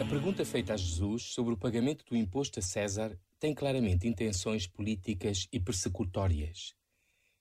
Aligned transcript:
A 0.00 0.04
pergunta 0.10 0.44
feita 0.44 0.74
a 0.74 0.76
Jesus 0.76 1.24
sobre 1.24 1.54
o 1.54 1.56
pagamento 1.56 2.04
do 2.04 2.16
imposto 2.16 2.58
a 2.58 2.62
César 2.62 3.18
tem 3.38 3.54
claramente 3.54 4.06
intenções 4.06 4.66
políticas 4.66 5.48
e 5.52 5.58
persecutórias. 5.58 6.74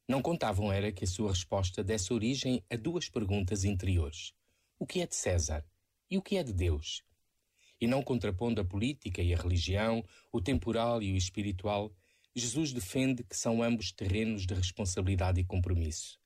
Não 0.07 0.21
contavam 0.21 0.71
era 0.71 0.91
que 0.91 1.03
a 1.03 1.07
sua 1.07 1.29
resposta 1.29 1.83
desse 1.83 2.11
origem 2.11 2.63
a 2.69 2.75
duas 2.75 3.09
perguntas 3.09 3.63
interiores: 3.63 4.33
o 4.79 4.85
que 4.87 5.01
é 5.01 5.07
de 5.07 5.15
César 5.15 5.63
e 6.09 6.17
o 6.17 6.21
que 6.21 6.37
é 6.37 6.43
de 6.43 6.51
Deus? 6.51 7.03
E 7.79 7.85
não 7.85 8.01
contrapondo 8.01 8.59
a 8.59 8.65
política 8.65 9.21
e 9.21 9.33
a 9.33 9.37
religião, 9.37 10.03
o 10.31 10.41
temporal 10.41 11.03
e 11.03 11.13
o 11.13 11.15
espiritual, 11.15 11.93
Jesus 12.35 12.73
defende 12.73 13.23
que 13.23 13.37
são 13.37 13.61
ambos 13.61 13.91
terrenos 13.91 14.45
de 14.45 14.53
responsabilidade 14.53 15.39
e 15.39 15.45
compromisso. 15.45 16.19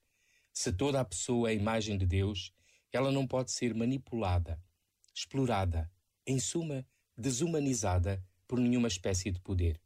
Se 0.54 0.72
toda 0.72 1.00
a 1.00 1.06
pessoa 1.06 1.50
é 1.50 1.52
a 1.52 1.56
imagem 1.56 1.98
de 1.98 2.06
Deus, 2.06 2.54
ela 2.94 3.12
não 3.12 3.28
pode 3.28 3.52
ser 3.52 3.74
manipulada, 3.74 4.62
explorada, 5.14 5.92
em 6.26 6.40
suma, 6.40 6.86
desumanizada 7.18 8.24
por 8.48 8.60
nenhuma 8.60 8.88
espécie 8.88 9.32
de 9.32 9.40
poder. 9.40 9.82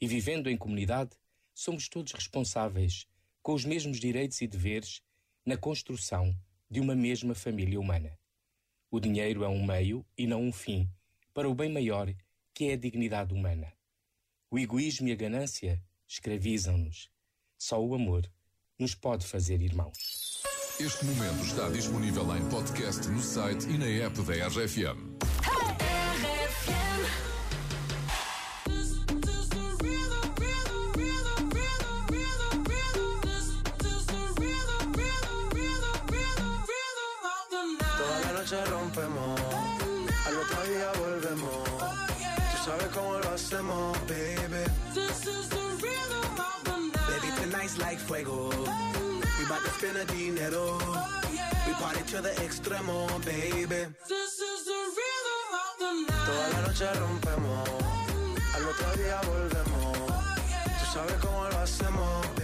E 0.00 0.06
vivendo 0.06 0.50
em 0.50 0.56
comunidade, 0.56 1.16
somos 1.54 1.88
todos 1.88 2.12
responsáveis, 2.12 3.06
com 3.40 3.54
os 3.54 3.64
mesmos 3.64 4.00
direitos 4.00 4.40
e 4.40 4.46
deveres, 4.46 5.00
na 5.46 5.56
construção 5.56 6.36
de 6.68 6.80
uma 6.80 6.96
mesma 6.96 7.34
família 7.34 7.78
humana. 7.78 8.18
O 8.90 8.98
dinheiro 8.98 9.44
é 9.44 9.48
um 9.48 9.64
meio 9.64 10.04
e 10.18 10.26
não 10.26 10.42
um 10.42 10.52
fim 10.52 10.90
para 11.32 11.48
o 11.48 11.54
bem 11.54 11.70
maior 11.70 12.12
que 12.52 12.66
é 12.66 12.74
a 12.74 12.76
dignidade 12.76 13.32
humana. 13.32 13.72
O 14.50 14.58
egoísmo 14.58 15.08
e 15.08 15.12
a 15.12 15.16
ganância 15.16 15.82
escravizam-nos. 16.06 17.10
Só 17.58 17.84
o 17.84 17.94
amor 17.94 18.30
nos 18.78 18.94
pode 18.94 19.26
fazer 19.26 19.60
irmãos. 19.60 20.23
Este 20.80 21.04
momento 21.04 21.44
está 21.44 21.68
disponível 21.68 22.36
em 22.36 22.44
podcast 22.46 23.08
no 23.08 23.22
site 23.22 23.64
e 23.68 23.78
na 23.78 24.06
app 24.06 24.20
da 24.22 24.48
RFM. 24.48 25.14
noche 38.34 38.64
rompemos, 38.66 39.40
al 40.26 40.36
otro 40.36 40.62
día 40.64 40.92
volvemos. 40.98 41.68
Tú 42.50 42.64
sabes 42.64 42.88
cómo 42.92 43.18
lo 43.18 43.30
hacemos, 43.30 43.98
baby. 44.08 44.64
Baby, 47.08 47.30
tonight's 47.40 47.78
like 47.78 47.98
fuego. 47.98 48.63
We 49.44 49.50
bout 49.50 49.62
to 49.62 49.70
spend 49.72 49.96
the 49.96 50.04
dinero. 50.06 50.78
We 51.66 51.72
party 51.74 52.02
to 52.12 52.22
the 52.22 52.30
extremo, 52.46 53.06
baby. 53.26 53.84
This 54.08 54.38
is 54.40 54.64
the 54.64 54.80
rhythm 54.96 55.44
of 55.60 55.72
the 55.80 55.90
night. 56.08 56.24
Toda 56.24 56.46
la 56.54 56.60
noche 56.66 56.88
rompemos, 56.98 57.68
al 58.54 58.64
otro 58.64 58.88
día 58.96 59.20
volvemos. 59.28 59.98
Tú 60.78 60.84
sabes 60.94 61.16
cómo 61.20 61.44
lo 61.44 61.58
hacemos, 61.58 62.26
baby. 62.36 62.43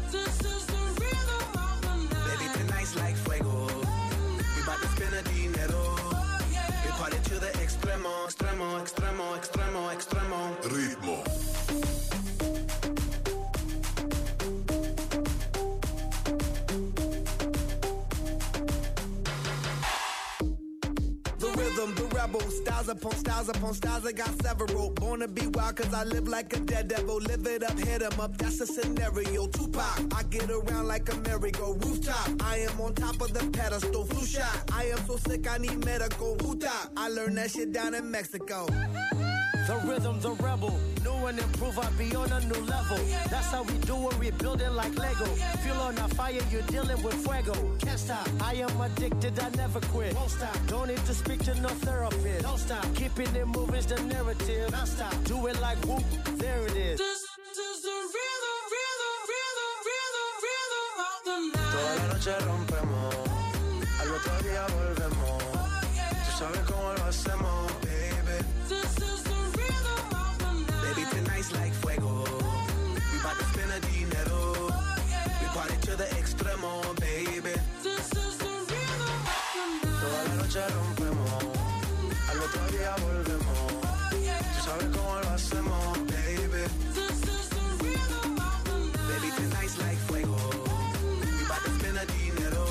Extremo, 8.31 8.79
extremo, 8.79 9.35
extremo, 9.35 9.91
extremo. 9.91 10.55
Ritmo. 10.63 11.60
Rebel, 22.31 22.49
styles 22.49 22.89
upon 22.89 23.11
styles 23.13 23.49
upon 23.49 23.73
styles. 23.73 24.05
I 24.05 24.11
got 24.11 24.41
several. 24.41 24.89
Born 24.91 25.19
to 25.21 25.27
be 25.27 25.47
wild, 25.47 25.75
cause 25.75 25.93
I 25.93 26.03
live 26.03 26.27
like 26.27 26.55
a 26.55 26.59
dead 26.59 26.87
devil. 26.87 27.17
Live 27.17 27.45
it 27.47 27.63
up, 27.63 27.77
hit 27.77 28.01
'em 28.01 28.19
up, 28.19 28.37
that's 28.37 28.59
a 28.61 28.67
scenario. 28.67 29.47
Tupac, 29.47 30.13
I 30.15 30.23
get 30.23 30.49
around 30.49 30.87
like 30.87 31.11
a 31.11 31.17
merry-go 31.17 31.73
rooftop. 31.73 32.29
I 32.41 32.59
am 32.59 32.79
on 32.81 32.93
top 32.93 33.21
of 33.21 33.33
the 33.33 33.45
pedestal, 33.57 34.05
flu 34.05 34.25
shot. 34.25 34.71
I 34.71 34.85
am 34.85 34.99
so 35.07 35.17
sick, 35.17 35.47
I 35.49 35.57
need 35.57 35.83
medical. 35.85 36.35
Huta, 36.37 36.71
I 36.97 37.09
learned 37.09 37.37
that 37.37 37.51
shit 37.51 37.71
down 37.71 37.93
in 37.95 38.09
Mexico. 38.09 38.67
The 39.67 39.75
rhythm's 39.85 40.25
a 40.25 40.31
rebel. 40.31 40.75
New 41.03 41.27
and 41.27 41.39
improve, 41.39 41.77
I 41.77 41.89
be 41.91 42.15
on 42.15 42.31
a 42.31 42.39
new 42.41 42.61
level. 42.65 42.97
That's 43.29 43.47
how 43.47 43.63
we 43.63 43.73
do 43.85 44.09
it, 44.09 44.17
we 44.19 44.31
build 44.31 44.61
it 44.61 44.71
like 44.71 44.97
Lego. 44.97 45.25
Feel 45.81 45.87
on 45.87 45.97
a 45.97 46.07
fire, 46.09 46.39
you're 46.51 46.61
dealing 46.63 47.01
with 47.01 47.15
fuego. 47.25 47.53
Can't 47.79 47.99
stop, 47.99 48.27
I 48.41 48.53
am 48.53 48.81
addicted, 48.81 49.39
I 49.39 49.49
never 49.57 49.79
quit. 49.91 50.13
Won't 50.15 50.29
stop, 50.29 50.55
don't 50.67 50.87
need 50.89 51.03
to 51.05 51.13
speak 51.13 51.43
to 51.45 51.59
no 51.59 51.69
therapist. 51.69 52.43
Don't 52.43 52.59
stop, 52.59 52.85
keeping 52.93 53.35
it 53.35 53.47
moving's 53.47 53.87
the 53.87 53.99
narrative. 54.03 54.69
Don't 54.71 54.85
stop, 54.85 55.13
do 55.23 55.47
it 55.47 55.59
like 55.59 55.77
whoop, 55.85 56.03
there 56.37 56.61
it 56.67 56.75
is. 56.75 56.99
This 56.99 57.21
is 57.67 57.81
the 57.81 57.97
rhythm, 58.15 58.59
rhythm, 58.73 59.17
rhythm, 59.31 59.73
rhythm, 59.89 60.29
rhythm 60.45 60.87
of 61.09 61.19
the 61.27 61.37
night. 61.57 61.73
Toda 61.73 61.93
la 61.97 62.05
noche 62.13 62.33
rompemos, 62.45 63.15
al 64.01 64.09
otro 64.17 64.35
día 64.45 64.63
volvemos. 64.77 65.41
Tú 66.25 66.31
sabes 66.37 66.61
cómo 66.69 66.93
lo 66.93 67.03
hacemos, 67.05 67.71
baby. 67.81 68.37
This 68.69 68.97
is 68.97 69.30
día 82.81 82.95
volvemos. 82.97 83.57
Tú 84.55 84.63
sabes 84.65 84.87
cómo 84.95 85.19
lo 85.19 85.29
hacemos, 85.29 85.97
baby. 86.09 86.63
This 86.93 87.19
is 87.35 87.49
the 87.49 87.65
rhythm 87.83 88.37
of 88.37 88.63
the 88.65 88.77
night. 88.89 89.07
Baby, 89.09 89.29
tonight's 89.37 89.77
like 89.83 89.99
fuego. 90.07 90.37
We 91.37 91.43
bout 91.49 91.61
to 91.63 91.71
spend 91.77 91.97
the 91.97 92.05
dinero. 92.17 92.65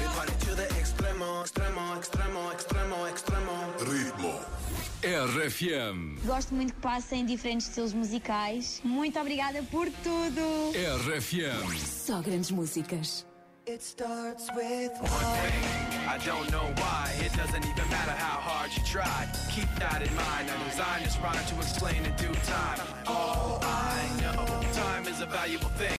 We 0.00 0.06
party 0.16 0.34
to 0.46 0.54
the 0.56 0.68
extremo, 0.80 1.42
extremo, 1.44 1.96
extremo, 1.96 2.52
extremo, 2.52 3.06
extremo. 3.06 3.54
Ritmo. 3.90 4.34
RFM. 5.04 6.18
Gosto 6.24 6.54
muito 6.54 6.72
que 6.72 6.80
passem 6.80 7.26
diferentes 7.26 7.68
estilos 7.68 7.92
musicais. 7.92 8.80
Muito 8.82 9.20
obrigada 9.20 9.62
por 9.64 9.86
tudo! 10.02 10.72
RFM. 10.72 11.78
Só 11.78 12.22
grandes 12.22 12.50
músicas. 12.50 13.26
It 13.66 13.82
starts 13.82 14.50
with 14.54 14.92
one 15.00 15.08
thing. 15.08 16.06
I 16.06 16.18
don't 16.22 16.52
know 16.52 16.70
why. 16.76 17.10
It 17.20 17.32
doesn't 17.32 17.64
even 17.64 17.88
matter 17.88 18.10
how 18.10 18.38
hard 18.38 18.70
you 18.76 18.82
try. 18.84 19.26
Keep 19.50 19.74
that 19.76 20.02
in 20.02 20.14
mind. 20.14 20.50
I 20.50 20.68
designed 20.68 21.06
this 21.06 21.16
rhyme 21.16 21.42
to 21.46 21.56
explain 21.56 22.04
in 22.04 22.14
due 22.16 22.34
time. 22.44 22.80
All 23.06 23.58
I 23.62 24.06
know, 24.20 24.44
time 24.74 25.06
is 25.08 25.22
a 25.22 25.26
valuable 25.26 25.70
thing. 25.80 25.88